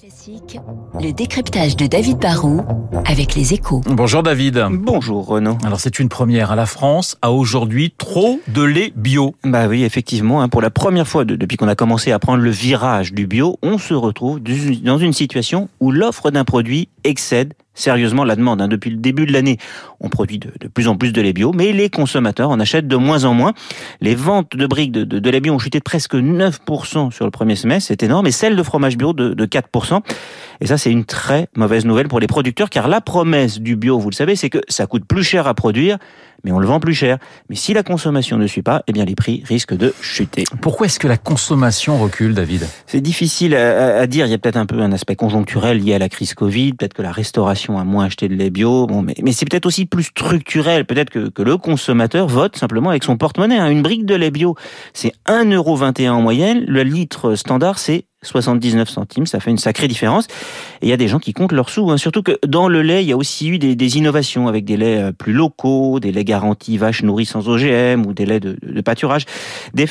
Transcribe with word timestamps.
Classique, 0.00 0.58
le 0.98 1.12
décryptage 1.12 1.76
de 1.76 1.86
David 1.86 2.16
Barrault 2.18 2.62
avec 3.04 3.34
les 3.34 3.52
échos. 3.52 3.82
Bonjour 3.86 4.22
David. 4.22 4.64
Bonjour 4.70 5.26
Renaud. 5.26 5.58
Alors 5.62 5.78
c'est 5.78 5.98
une 5.98 6.08
première. 6.08 6.50
à 6.52 6.56
La 6.56 6.64
France 6.64 7.18
a 7.20 7.32
aujourd'hui 7.32 7.92
trop 7.98 8.40
de 8.48 8.62
lait 8.62 8.94
bio. 8.96 9.34
Bah 9.44 9.66
oui, 9.68 9.82
effectivement, 9.82 10.40
hein, 10.40 10.48
pour 10.48 10.62
la 10.62 10.70
première 10.70 11.06
fois 11.06 11.26
de- 11.26 11.36
depuis 11.36 11.58
qu'on 11.58 11.68
a 11.68 11.74
commencé 11.74 12.12
à 12.12 12.18
prendre 12.18 12.42
le 12.42 12.50
virage 12.50 13.12
du 13.12 13.26
bio, 13.26 13.58
on 13.62 13.76
se 13.76 13.92
retrouve 13.92 14.40
dans 14.40 14.96
une 14.96 15.12
situation 15.12 15.68
où 15.80 15.90
l'offre 15.90 16.30
d'un 16.30 16.44
produit 16.44 16.88
excède 17.04 17.52
sérieusement 17.80 18.24
la 18.24 18.36
demande. 18.36 18.60
hein. 18.62 18.68
Depuis 18.68 18.90
le 18.90 18.96
début 18.96 19.26
de 19.26 19.32
l'année, 19.32 19.58
on 20.00 20.08
produit 20.08 20.38
de, 20.38 20.50
plus 20.68 20.88
en 20.88 20.96
plus 20.96 21.12
de 21.12 21.20
lait 21.20 21.32
bio, 21.32 21.52
mais 21.52 21.72
les 21.72 21.90
consommateurs 21.90 22.50
en 22.50 22.60
achètent 22.60 22.88
de 22.88 22.96
moins 22.96 23.24
en 23.24 23.34
moins. 23.34 23.52
Les 24.00 24.14
ventes 24.14 24.56
de 24.56 24.66
briques 24.66 24.92
de, 24.92 25.04
de, 25.04 25.18
de 25.18 25.30
lait 25.30 25.40
bio 25.40 25.54
ont 25.54 25.58
chuté 25.58 25.78
de 25.78 25.84
presque 25.84 26.14
9% 26.14 27.10
sur 27.10 27.24
le 27.24 27.30
premier 27.30 27.56
semestre, 27.56 27.88
c'est 27.88 28.02
énorme, 28.02 28.26
et 28.26 28.32
celles 28.32 28.56
de 28.56 28.62
fromage 28.62 28.96
bio 28.96 29.12
de, 29.12 29.34
de 29.34 29.46
4%. 29.46 30.00
Et 30.60 30.66
ça, 30.66 30.76
c'est 30.76 30.90
une 30.90 31.04
très 31.04 31.48
mauvaise 31.56 31.86
nouvelle 31.86 32.08
pour 32.08 32.20
les 32.20 32.26
producteurs, 32.26 32.68
car 32.68 32.86
la 32.88 33.00
promesse 33.00 33.60
du 33.60 33.76
bio, 33.76 33.98
vous 33.98 34.10
le 34.10 34.14
savez, 34.14 34.36
c'est 34.36 34.50
que 34.50 34.60
ça 34.68 34.86
coûte 34.86 35.04
plus 35.06 35.24
cher 35.24 35.46
à 35.46 35.54
produire, 35.54 35.96
mais 36.44 36.52
on 36.52 36.58
le 36.58 36.66
vend 36.66 36.80
plus 36.80 36.94
cher. 36.94 37.18
Mais 37.48 37.56
si 37.56 37.72
la 37.72 37.82
consommation 37.82 38.36
ne 38.36 38.46
suit 38.46 38.62
pas, 38.62 38.82
eh 38.86 38.92
bien 38.92 39.04
les 39.04 39.14
prix 39.14 39.42
risquent 39.46 39.76
de 39.76 39.94
chuter. 40.00 40.44
Pourquoi 40.60 40.86
est-ce 40.86 40.98
que 40.98 41.08
la 41.08 41.16
consommation 41.16 41.98
recule, 41.98 42.34
David? 42.34 42.66
C'est 42.86 43.00
difficile 43.00 43.54
à, 43.54 44.06
dire. 44.06 44.26
Il 44.26 44.30
y 44.30 44.34
a 44.34 44.38
peut-être 44.38 44.56
un 44.56 44.66
peu 44.66 44.80
un 44.80 44.92
aspect 44.92 45.16
conjoncturel 45.16 45.78
lié 45.78 45.94
à 45.94 45.98
la 45.98 46.08
crise 46.08 46.34
Covid. 46.34 46.74
Peut-être 46.74 46.94
que 46.94 47.02
la 47.02 47.12
restauration 47.12 47.78
a 47.78 47.84
moins 47.84 48.04
acheté 48.04 48.28
de 48.28 48.34
lait 48.34 48.50
bio. 48.50 48.86
Bon, 48.86 49.02
mais, 49.02 49.14
mais 49.22 49.32
c'est 49.32 49.46
peut-être 49.48 49.66
aussi 49.66 49.86
plus 49.86 50.04
structurel. 50.04 50.84
Peut-être 50.84 51.10
que, 51.10 51.28
que 51.30 51.42
le 51.42 51.56
consommateur 51.56 52.26
vote 52.26 52.56
simplement 52.56 52.90
avec 52.90 53.04
son 53.04 53.16
porte-monnaie. 53.16 53.58
hein. 53.58 53.70
Une 53.70 53.82
brique 53.82 54.06
de 54.06 54.14
lait 54.14 54.30
bio, 54.30 54.56
c'est 54.92 55.12
1,21€ 55.26 56.10
en 56.10 56.22
moyenne. 56.22 56.64
Le 56.66 56.82
litre 56.82 57.34
standard, 57.34 57.78
c'est 57.78 58.04
79 58.22 58.88
centimes, 58.88 59.26
ça 59.26 59.40
fait 59.40 59.50
une 59.50 59.58
sacrée 59.58 59.88
différence. 59.88 60.26
Et 60.82 60.86
il 60.86 60.88
y 60.88 60.92
a 60.92 60.98
des 60.98 61.08
gens 61.08 61.18
qui 61.18 61.32
comptent 61.32 61.52
leurs 61.52 61.70
sous. 61.70 61.90
hein. 61.90 61.96
Surtout 61.96 62.22
que 62.22 62.38
dans 62.46 62.68
le 62.68 62.82
lait, 62.82 63.02
il 63.02 63.08
y 63.08 63.12
a 63.12 63.16
aussi 63.16 63.48
eu 63.48 63.58
des, 63.58 63.96
innovations 63.96 64.46
avec 64.46 64.64
des 64.64 64.76
laits 64.76 65.00
euh, 65.00 65.12
plus 65.12 65.32
locaux, 65.32 66.00
des 66.00 66.12
laits 66.12 66.26
garantis 66.26 66.76
vaches 66.76 67.02
nourries 67.02 67.26
sans 67.26 67.48
OGM 67.48 68.04
ou 68.06 68.12
des 68.12 68.26
laits 68.26 68.42
de, 68.42 68.80
pâturage. 68.82 69.24
Des, 69.72 69.86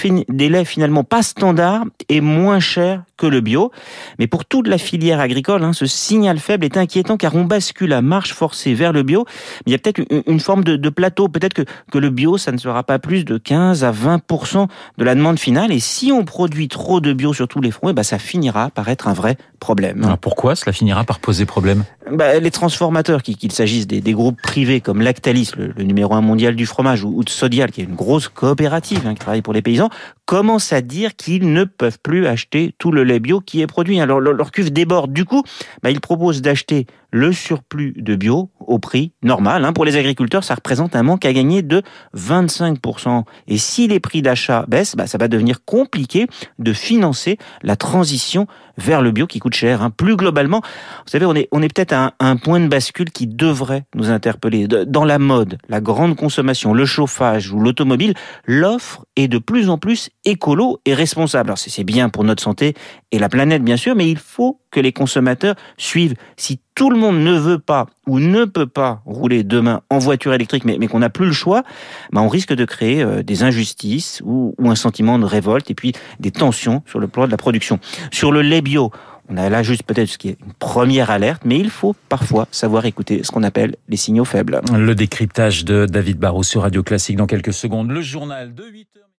laits 0.49 0.67
finalement 0.67 1.03
pas 1.03 1.23
standards 1.23 1.85
et 2.07 2.21
moins 2.21 2.59
chers 2.59 3.03
que 3.17 3.25
le 3.25 3.41
bio. 3.41 3.71
Mais 4.19 4.27
pour 4.27 4.45
toute 4.45 4.67
la 4.67 4.77
filière 4.77 5.19
agricole, 5.19 5.63
hein, 5.63 5.73
ce 5.73 5.87
signal 5.87 6.39
faible 6.39 6.65
est 6.65 6.77
inquiétant 6.77 7.17
car 7.17 7.35
on 7.35 7.45
bascule 7.45 7.93
à 7.93 8.01
marche 8.01 8.33
forcée 8.33 8.73
vers 8.75 8.93
le 8.93 9.03
bio. 9.03 9.25
Mais 9.27 9.63
il 9.67 9.71
y 9.71 9.75
a 9.75 9.79
peut-être 9.79 10.01
une, 10.27 10.39
forme 10.39 10.63
de, 10.63 10.75
de 10.75 10.89
plateau. 10.89 11.29
Peut-être 11.29 11.53
que, 11.53 11.63
que 11.91 11.97
le 11.97 12.09
bio, 12.11 12.37
ça 12.37 12.51
ne 12.51 12.57
sera 12.57 12.83
pas 12.83 12.99
plus 12.99 13.25
de 13.25 13.37
15 13.37 13.83
à 13.83 13.91
20% 13.91 14.67
de 14.97 15.03
la 15.03 15.15
demande 15.15 15.39
finale. 15.39 15.71
Et 15.71 15.79
si 15.79 16.11
on 16.11 16.23
produit 16.25 16.67
trop 16.67 17.01
de 17.01 17.11
bio 17.11 17.33
sur 17.33 17.47
tous 17.47 17.59
les 17.59 17.71
fronts, 17.71 17.89
eh 17.89 17.93
ben, 17.93 18.03
ça 18.03 18.18
finira 18.19 18.69
par 18.69 18.89
être 18.89 19.07
un 19.07 19.13
vrai 19.13 19.37
problème. 19.59 20.03
Alors 20.03 20.17
pourquoi 20.17 20.55
cela 20.55 20.73
finira 20.73 21.03
par 21.03 21.19
poser 21.19 21.45
problème? 21.45 21.83
Bah, 22.11 22.39
les 22.39 22.51
transformateurs, 22.51 23.21
qu'il 23.23 23.51
s'agisse 23.51 23.87
des, 23.87 24.13
groupes 24.13 24.41
privés 24.41 24.81
comme 24.81 25.01
Lactalis, 25.01 25.51
le, 25.57 25.83
numéro 25.83 26.13
un 26.13 26.21
mondial 26.21 26.55
du 26.55 26.65
fromage, 26.65 27.03
ou, 27.03 27.23
de 27.23 27.29
Sodial, 27.29 27.71
qui 27.71 27.81
est 27.81 27.85
une 27.85 27.95
grosse 27.95 28.27
coopérative 28.27 29.05
hein, 29.05 29.13
qui 29.13 29.19
travaille 29.19 29.41
pour 29.41 29.53
les 29.53 29.61
paysans, 29.61 29.89
commencent 30.25 30.73
à 30.73 30.81
dire 30.81 31.15
qu'ils 31.15 31.51
ne 31.51 31.63
peuvent 31.63 31.99
plus 32.01 32.27
acheter 32.27 32.73
tout 32.77 32.91
le 32.91 33.03
lait 33.03 33.19
bio 33.19 33.41
qui 33.41 33.61
est 33.61 33.67
produit. 33.67 33.99
Alors 33.99 34.19
leur, 34.19 34.33
leur 34.33 34.51
cuve 34.51 34.71
déborde. 34.71 35.11
Du 35.13 35.25
coup, 35.25 35.43
bah, 35.83 35.91
ils 35.91 36.01
proposent 36.01 36.41
d'acheter 36.41 36.85
le 37.11 37.33
surplus 37.33 37.93
de 37.97 38.15
bio 38.15 38.49
au 38.59 38.79
prix 38.79 39.13
normal. 39.23 39.65
hein. 39.65 39.73
Pour 39.73 39.85
les 39.85 39.97
agriculteurs, 39.97 40.43
ça 40.43 40.55
représente 40.55 40.95
un 40.95 41.03
manque 41.03 41.25
à 41.25 41.33
gagner 41.33 41.61
de 41.61 41.81
25%. 42.15 43.23
Et 43.47 43.57
si 43.57 43.87
les 43.87 43.99
prix 43.99 44.21
d'achat 44.21 44.65
baissent, 44.67 44.95
bah, 44.95 45.07
ça 45.07 45.17
va 45.17 45.27
devenir 45.27 45.63
compliqué 45.65 46.27
de 46.59 46.73
financer 46.73 47.37
la 47.63 47.75
transition 47.75 48.47
vers 48.77 49.01
le 49.01 49.11
bio 49.11 49.27
qui 49.27 49.39
coûte 49.39 49.55
cher. 49.55 49.81
hein. 49.81 49.89
Plus 49.89 50.15
globalement, 50.15 50.61
vous 50.61 51.11
savez, 51.11 51.25
on 51.25 51.35
est, 51.35 51.47
on 51.51 51.61
est 51.61 51.73
peut-être 51.73 51.93
à 51.93 51.98
un, 52.19 52.35
point 52.37 52.59
de 52.59 52.67
bascule 52.67 53.11
qui 53.11 53.27
devrait 53.27 53.83
nous 53.95 54.09
interpeller. 54.09 54.67
Dans 54.67 55.05
la 55.05 55.19
mode, 55.19 55.57
la 55.67 55.81
grande 55.81 56.15
consommation, 56.15 56.73
le 56.73 56.85
chauffage 56.85 57.51
ou 57.51 57.59
l'automobile, 57.59 58.13
l'offre 58.45 59.05
est 59.15 59.27
de 59.27 59.37
plus 59.37 59.69
en 59.69 59.77
plus 59.77 60.09
écolo 60.25 60.79
et 60.85 60.93
responsable. 60.93 61.49
Alors 61.49 61.57
c'est 61.57 61.83
bien 61.83 62.09
pour 62.09 62.23
notre 62.23 62.43
santé 62.43 62.73
et 63.11 63.19
la 63.19 63.29
planète, 63.29 63.63
bien 63.63 63.77
sûr, 63.77 63.95
mais 63.95 64.09
il 64.09 64.17
faut 64.17 64.59
que 64.71 64.79
les 64.79 64.93
consommateurs 64.93 65.55
suivent. 65.77 66.13
Si 66.37 66.59
tout 66.75 66.89
le 66.89 66.97
monde 66.97 67.19
ne 67.19 67.33
veut 67.33 67.59
pas 67.59 67.87
ou 68.07 68.19
ne 68.19 68.45
peut 68.45 68.67
pas 68.67 69.01
rouler 69.05 69.43
demain 69.43 69.81
en 69.89 69.97
voiture 69.97 70.33
électrique, 70.33 70.63
mais, 70.65 70.77
mais 70.79 70.87
qu'on 70.87 70.99
n'a 70.99 71.09
plus 71.09 71.25
le 71.25 71.31
choix, 71.33 71.63
bah, 72.11 72.21
on 72.21 72.29
risque 72.29 72.53
de 72.53 72.65
créer 72.65 73.01
euh, 73.01 73.23
des 73.23 73.43
injustices 73.43 74.21
ou, 74.23 74.53
ou 74.57 74.69
un 74.69 74.75
sentiment 74.75 75.19
de 75.19 75.25
révolte 75.25 75.69
et 75.71 75.75
puis 75.75 75.93
des 76.19 76.31
tensions 76.31 76.83
sur 76.85 76.99
le 76.99 77.07
plan 77.07 77.25
de 77.25 77.31
la 77.31 77.37
production. 77.37 77.79
Sur 78.11 78.31
le 78.31 78.41
lait 78.41 78.61
bio, 78.61 78.91
on 79.29 79.37
a 79.37 79.49
là 79.49 79.63
juste 79.63 79.83
peut-être 79.83 80.09
ce 80.09 80.17
qui 80.17 80.29
est 80.29 80.37
une 80.43 80.53
première 80.53 81.11
alerte, 81.11 81.43
mais 81.45 81.57
il 81.57 81.69
faut 81.69 81.95
parfois 82.09 82.47
savoir 82.51 82.85
écouter 82.85 83.23
ce 83.23 83.31
qu'on 83.31 83.43
appelle 83.43 83.75
les 83.87 83.97
signaux 83.97 84.25
faibles. 84.25 84.61
Le 84.73 84.95
décryptage 84.95 85.65
de 85.65 85.85
David 85.85 86.17
Barrault 86.17 86.43
sur 86.43 86.63
Radio 86.63 86.81
Classique 86.83 87.15
dans 87.15 87.27
quelques 87.27 87.53
secondes. 87.53 87.91
Le 87.91 88.01
journal 88.01 88.53
de 88.53 88.63
8 88.65 88.87
heures. 88.97 89.05